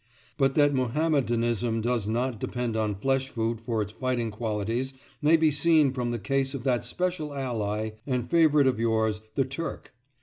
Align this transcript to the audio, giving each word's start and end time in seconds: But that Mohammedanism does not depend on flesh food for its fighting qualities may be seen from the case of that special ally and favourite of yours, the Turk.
But 0.35 0.55
that 0.55 0.73
Mohammedanism 0.73 1.79
does 1.81 2.07
not 2.07 2.39
depend 2.39 2.75
on 2.75 2.95
flesh 2.95 3.29
food 3.29 3.61
for 3.61 3.83
its 3.83 3.91
fighting 3.91 4.31
qualities 4.31 4.95
may 5.21 5.37
be 5.37 5.51
seen 5.51 5.93
from 5.93 6.09
the 6.09 6.17
case 6.17 6.55
of 6.55 6.63
that 6.63 6.83
special 6.83 7.35
ally 7.35 7.91
and 8.07 8.27
favourite 8.27 8.65
of 8.65 8.79
yours, 8.79 9.21
the 9.35 9.45
Turk. 9.45 9.93